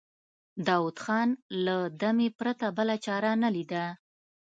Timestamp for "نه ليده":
3.43-3.85